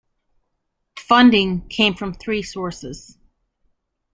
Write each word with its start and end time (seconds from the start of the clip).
Funding 0.97 1.67
came 1.69 1.93
from 1.93 2.15
three 2.15 2.41
sources. 2.41 3.19